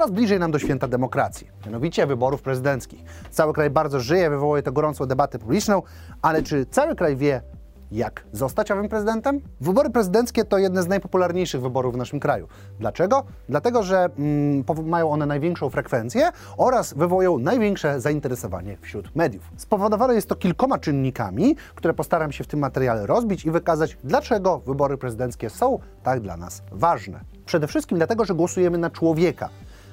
[0.00, 3.00] coraz bliżej nam do święta demokracji, mianowicie wyborów prezydenckich.
[3.30, 5.82] Cały kraj bardzo żyje, wywołuje to gorącą debatę publiczną,
[6.22, 7.42] ale czy cały kraj wie,
[7.92, 9.40] jak zostać owym prezydentem?
[9.60, 12.48] Wybory prezydenckie to jedne z najpopularniejszych wyborów w naszym kraju.
[12.78, 13.24] Dlaczego?
[13.48, 19.50] Dlatego, że mm, mają one największą frekwencję oraz wywołują największe zainteresowanie wśród mediów.
[19.56, 24.58] Spowodowane jest to kilkoma czynnikami, które postaram się w tym materiale rozbić i wykazać, dlaczego
[24.58, 27.20] wybory prezydenckie są tak dla nas ważne.
[27.46, 29.48] Przede wszystkim dlatego, że głosujemy na człowieka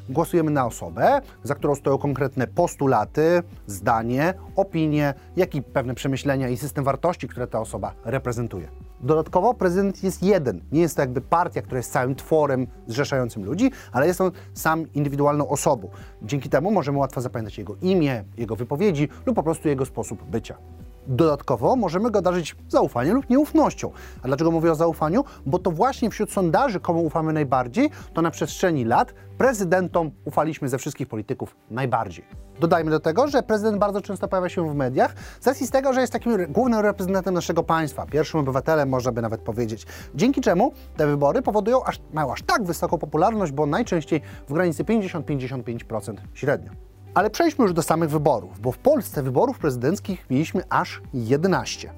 [0.10, 6.57] głosujemy na osobę, za którą stoją konkretne postulaty, zdanie, opinie, jak i pewne przemyślenia i
[6.57, 8.68] system wartości, które ta osoba reprezentuje.
[9.01, 10.62] Dodatkowo prezydent jest jeden.
[10.71, 14.93] Nie jest to jakby partia, która jest całym tworem zrzeszającym ludzi, ale jest on sam
[14.93, 15.89] indywidualną osobą.
[16.21, 20.57] Dzięki temu możemy łatwo zapamiętać jego imię, jego wypowiedzi lub po prostu jego sposób bycia.
[21.07, 23.92] Dodatkowo możemy go darzyć zaufaniem lub nieufnością.
[24.24, 25.24] A dlaczego mówię o zaufaniu?
[25.46, 30.78] Bo to właśnie wśród sondaży, komu ufamy najbardziej, to na przestrzeni lat prezydentom ufaliśmy ze
[30.78, 32.25] wszystkich polityków najbardziej.
[32.59, 36.14] Dodajmy do tego, że prezydent bardzo często pojawia się w mediach z tego, że jest
[36.14, 39.86] takim głównym reprezentantem naszego państwa, pierwszym obywatelem, można by nawet powiedzieć.
[40.16, 44.84] Dzięki czemu te wybory powodują aż, mają aż tak wysoką popularność, bo najczęściej w granicy
[44.84, 46.87] 50-55% średnio.
[47.18, 51.90] Ale przejdźmy już do samych wyborów, bo w Polsce wyborów prezydenckich mieliśmy aż 11.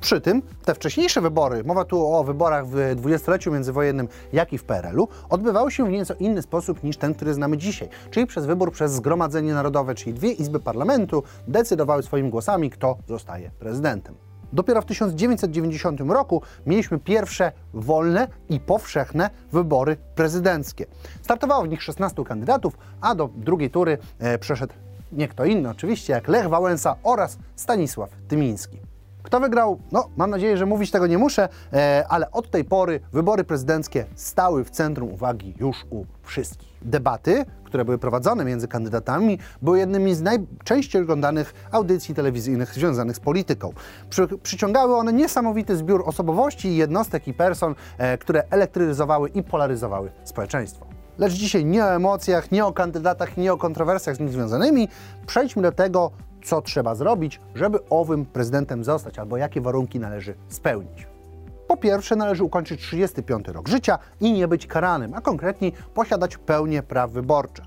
[0.00, 4.64] Przy tym te wcześniejsze wybory, mowa tu o wyborach w dwudziestoleciu międzywojennym, jak i w
[4.64, 8.72] PRL-u, odbywały się w nieco inny sposób niż ten, który znamy dzisiaj, czyli przez wybór
[8.72, 14.31] przez Zgromadzenie Narodowe, czyli dwie izby parlamentu decydowały swoimi głosami, kto zostaje prezydentem.
[14.52, 20.86] Dopiero w 1990 roku mieliśmy pierwsze wolne i powszechne wybory prezydenckie.
[21.22, 24.74] Startowało w nich 16 kandydatów, a do drugiej tury e, przeszedł
[25.12, 28.91] nie kto inny oczywiście, jak Lech Wałęsa oraz Stanisław Tymiński.
[29.22, 29.78] Kto wygrał?
[29.92, 34.06] No, mam nadzieję, że mówić tego nie muszę, e, ale od tej pory wybory prezydenckie
[34.14, 36.72] stały w centrum uwagi już u wszystkich.
[36.82, 43.20] Debaty, które były prowadzone między kandydatami, były jednymi z najczęściej oglądanych audycji telewizyjnych związanych z
[43.20, 43.72] polityką.
[44.10, 50.86] Przy, przyciągały one niesamowity zbiór osobowości, jednostek i person, e, które elektryzowały i polaryzowały społeczeństwo.
[51.18, 54.88] Lecz dzisiaj nie o emocjach, nie o kandydatach, nie o kontrowersjach z nimi związanymi.
[55.26, 56.10] Przejdźmy do tego,
[56.44, 61.06] co trzeba zrobić, żeby owym prezydentem zostać, albo jakie warunki należy spełnić.
[61.68, 66.82] Po pierwsze, należy ukończyć 35 rok życia i nie być karanym, a konkretniej posiadać pełnię
[66.82, 67.64] praw wyborczych.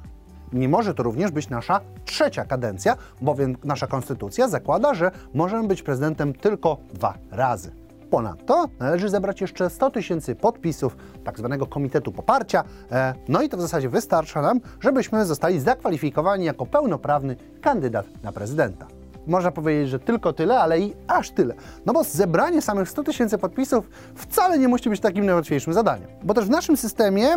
[0.53, 5.83] Nie może to również być nasza trzecia kadencja, bowiem nasza konstytucja zakłada, że możemy być
[5.83, 7.84] prezydentem tylko dwa razy.
[8.15, 13.57] Ponadto należy zebrać jeszcze 100 tysięcy podpisów tak zwanego Komitetu Poparcia, e, no i to
[13.57, 18.87] w zasadzie wystarcza nam, żebyśmy zostali zakwalifikowani jako pełnoprawny kandydat na prezydenta.
[19.27, 21.55] Można powiedzieć, że tylko tyle, ale i aż tyle.
[21.85, 26.07] No bo zebranie samych 100 tysięcy podpisów wcale nie musi być takim najłatwiejszym zadaniem.
[26.23, 27.27] Bo też w naszym systemie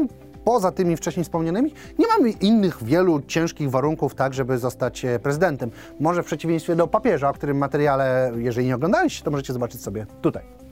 [0.44, 5.70] poza tymi wcześniej wspomnianymi, nie mamy innych wielu ciężkich warunków, tak, żeby zostać e, prezydentem.
[6.00, 10.06] Może w przeciwieństwie do papieża, o którym materiale, jeżeli nie oglądaliście, to możecie zobaczyć sobie
[10.22, 10.67] tutaj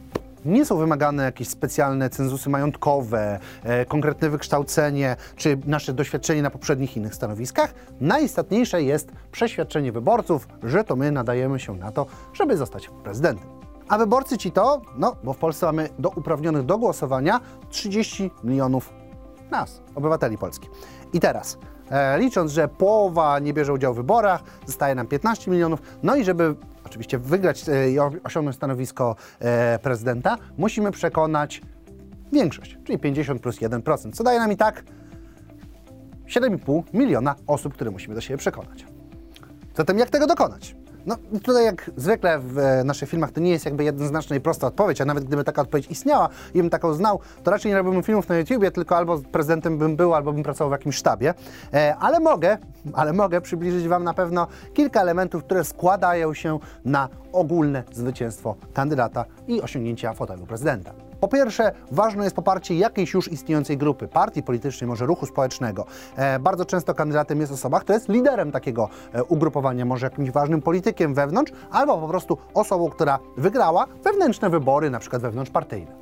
[0.47, 6.97] nie są wymagane jakieś specjalne cenzusy majątkowe, e, konkretne wykształcenie czy nasze doświadczenie na poprzednich
[6.97, 7.75] innych stanowiskach.
[8.01, 13.49] Najistotniejsze jest przeświadczenie wyborców, że to my nadajemy się na to, żeby zostać prezydentem.
[13.89, 17.41] A wyborcy ci to, no bo w Polsce mamy do uprawnionych do głosowania
[17.71, 18.93] 30 milionów
[19.51, 20.69] nas, obywateli Polski.
[21.13, 21.59] I teraz,
[21.91, 26.25] e, licząc, że połowa nie bierze udziału w wyborach, zostaje nam 15 milionów, no i
[26.25, 26.55] żeby
[26.97, 31.63] oczywiście wygrać e, i osiągnąć stanowisko e, prezydenta, musimy przekonać
[32.33, 34.85] większość, czyli 50 plus 1%, co daje nam i tak
[36.27, 38.87] 7,5 miliona osób, które musimy do siebie przekonać.
[39.75, 40.77] Zatem jak tego dokonać?
[41.07, 44.67] No tutaj jak zwykle w e, naszych filmach to nie jest jakby jednoznaczna i prosta
[44.67, 48.03] odpowiedź, a nawet gdyby taka odpowiedź istniała i bym taką znał, to raczej nie robiłbym
[48.03, 51.35] filmów na YouTubie, tylko albo prezydentem bym był, albo bym pracował w jakimś sztabie.
[51.99, 52.59] Ale mogę,
[52.93, 59.25] ale mogę przybliżyć Wam na pewno kilka elementów, które składają się na ogólne zwycięstwo kandydata
[59.49, 61.07] i osiągnięcia fotelu prezydenta.
[61.21, 65.87] Po pierwsze, ważne jest poparcie jakiejś już istniejącej grupy, partii politycznej, może ruchu społecznego.
[66.17, 70.63] E, bardzo często kandydatem jest osoba, która jest liderem takiego e, ugrupowania, może jakimś ważnym
[70.63, 75.93] politykiem wewnątrz, albo po prostu osobą, która wygrała wewnętrzne wybory, na przykład wewnątrzpartyjne.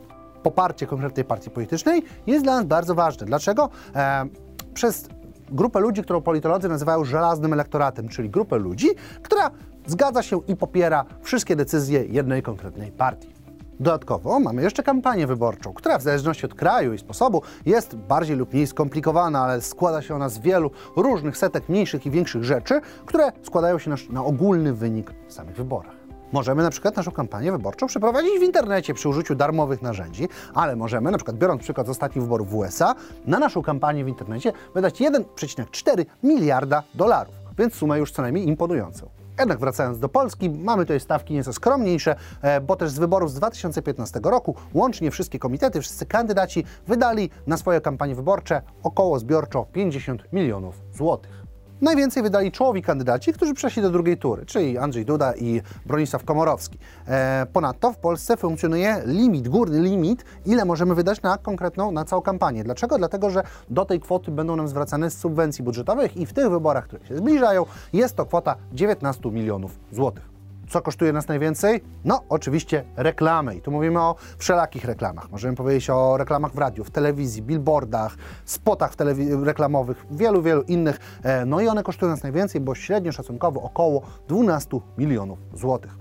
[0.43, 3.27] Poparcie konkretnej partii politycznej jest dla nas bardzo ważne.
[3.27, 3.71] Dlaczego?
[3.97, 4.27] E,
[4.75, 5.09] przez
[5.49, 8.89] grupę ludzi, którą politolodzy nazywają żelaznym elektoratem, czyli grupę ludzi,
[9.23, 9.51] która
[9.87, 13.35] zgadza się i popiera wszystkie decyzje jednej konkretnej partii.
[13.81, 18.53] Dodatkowo mamy jeszcze kampanię wyborczą, która w zależności od kraju i sposobu jest bardziej lub
[18.53, 23.33] mniej skomplikowana, ale składa się ona z wielu różnych setek mniejszych i większych rzeczy, które
[23.43, 26.04] składają się na, na ogólny wynik w samych wyborach.
[26.35, 31.11] Możemy na przykład naszą kampanię wyborczą przeprowadzić w internecie przy użyciu darmowych narzędzi, ale możemy,
[31.11, 32.95] na przykład biorąc przykład z ostatnich wyborów w USA,
[33.27, 39.09] na naszą kampanię w internecie wydać 1,4 miliarda dolarów, więc sumę już co najmniej imponującą.
[39.39, 43.35] Jednak wracając do Polski, mamy tutaj stawki nieco skromniejsze, e, bo też z wyborów z
[43.35, 50.23] 2015 roku łącznie wszystkie komitety, wszyscy kandydaci wydali na swoje kampanie wyborcze około zbiorczo 50
[50.33, 51.44] milionów złotych.
[51.81, 56.79] Najwięcej wydali czołowi kandydaci, którzy przeszli do drugiej tury, czyli Andrzej Duda i Bronisław Komorowski.
[57.09, 62.23] E, ponadto w Polsce funkcjonuje limit, górny limit, ile możemy wydać na konkretną, na całą
[62.23, 62.65] kampanię.
[62.65, 62.99] Dlaczego?
[62.99, 66.85] Dlatego, że do tej kwoty będą nam zwracane z subwencji budżetowych i w tych wyborach,
[66.85, 70.34] które się zbliżają, jest to kwota 19 milionów złotych.
[70.69, 71.85] Co kosztuje nas najwięcej?
[72.05, 73.57] No, oczywiście reklamy.
[73.57, 75.31] I tu mówimy o wszelakich reklamach.
[75.31, 80.99] Możemy powiedzieć o reklamach w radiu, w telewizji, billboardach, spotach telewi- reklamowych, wielu, wielu innych.
[81.23, 85.97] E, No i one kosztują nas najwięcej, bo średnio szacunkowo około 12 milionów złotych.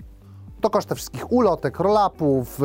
[0.60, 2.64] To koszt tych wszystkich ulotek, roll-upów, y,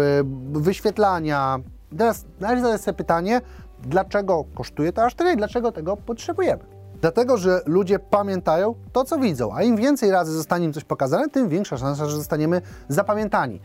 [0.59, 1.59] wyświetlania.
[1.97, 3.41] Teraz należy zadać sobie pytanie,
[3.81, 6.78] dlaczego kosztuje to aż tyle i dlaczego tego potrzebujemy?
[7.01, 11.29] Dlatego, że ludzie pamiętają to, co widzą, a im więcej razy zostanie im coś pokazane,
[11.29, 13.61] tym większa szansa, że zostaniemy zapamiętani.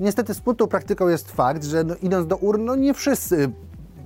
[0.00, 3.52] Niestety smutną praktyką jest fakt, że no, idąc do urn, no nie wszyscy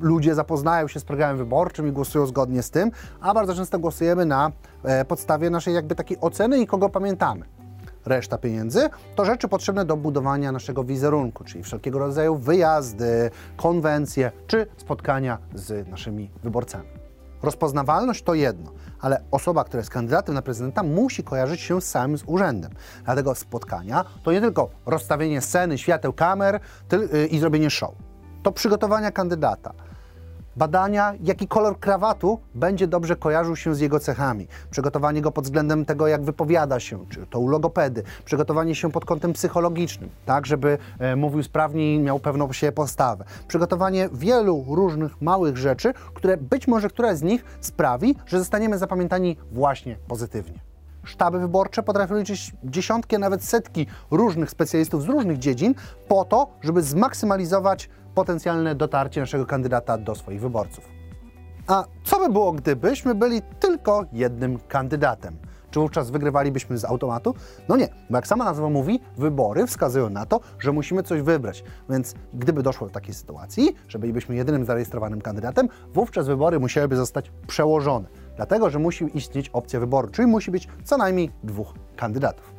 [0.00, 4.26] ludzie zapoznają się z programem wyborczym i głosują zgodnie z tym, a bardzo często głosujemy
[4.26, 4.52] na
[4.84, 7.44] e, podstawie naszej jakby takiej oceny i kogo pamiętamy.
[8.06, 14.66] Reszta pieniędzy to rzeczy potrzebne do budowania naszego wizerunku, czyli wszelkiego rodzaju wyjazdy, konwencje czy
[14.76, 16.97] spotkania z naszymi wyborcami.
[17.42, 18.70] Rozpoznawalność to jedno,
[19.00, 22.72] ale osoba, która jest kandydatem na prezydenta, musi kojarzyć się samym z urzędem.
[23.04, 26.60] Dlatego spotkania to nie tylko rozstawienie sceny, świateł, kamer
[26.92, 27.94] y, i zrobienie show.
[28.42, 29.72] To przygotowania kandydata.
[30.58, 34.46] Badania, jaki kolor krawatu będzie dobrze kojarzył się z jego cechami.
[34.70, 38.02] Przygotowanie go pod względem tego, jak wypowiada się, czy to u logopedy.
[38.24, 43.24] Przygotowanie się pod kątem psychologicznym, tak, żeby e, mówił sprawniej i miał pewną siebie postawę.
[43.48, 49.36] Przygotowanie wielu różnych małych rzeczy, które być może któraś z nich sprawi, że zostaniemy zapamiętani
[49.52, 50.58] właśnie pozytywnie.
[51.04, 55.74] Sztaby wyborcze potrafią liczyć dziesiątki, nawet setki różnych specjalistów z różnych dziedzin
[56.08, 60.88] po to, żeby zmaksymalizować potencjalne dotarcie naszego kandydata do swoich wyborców.
[61.66, 65.36] A co by było, gdybyśmy byli tylko jednym kandydatem?
[65.70, 67.34] Czy wówczas wygrywalibyśmy z automatu?
[67.68, 71.64] No nie, bo jak sama nazwa mówi, wybory wskazują na to, że musimy coś wybrać.
[71.90, 77.32] Więc gdyby doszło do takiej sytuacji, że bylibyśmy jedynym zarejestrowanym kandydatem, wówczas wybory musiałyby zostać
[77.46, 78.08] przełożone.
[78.36, 82.57] Dlatego, że musi istnieć opcja wyboru, czyli musi być co najmniej dwóch kandydatów.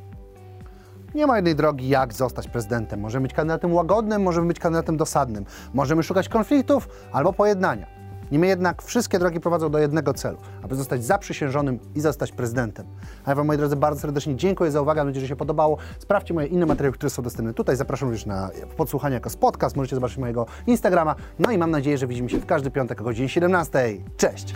[1.16, 3.00] Nie ma jednej drogi, jak zostać prezydentem.
[3.00, 5.46] Możemy być kandydatem łagodnym, możemy być kandydatem dosadnym.
[5.74, 8.00] Możemy szukać konfliktów albo pojednania.
[8.32, 12.86] Niemniej jednak wszystkie drogi prowadzą do jednego celu, aby zostać zaprzysiężonym i zostać prezydentem.
[13.26, 15.78] A ja Wam, moi drodzy, bardzo serdecznie dziękuję za uwagę, mam nadzieję, że się podobało.
[16.00, 17.76] Sprawdźcie moje inne materiały, które są dostępne tutaj.
[17.76, 21.16] Zapraszam również na podsłuchanie jako podcast, możecie zobaczyć mojego Instagrama.
[21.40, 23.98] No i mam nadzieję, że widzimy się w każdy piątek o godzinie 17.
[24.18, 24.54] Cześć!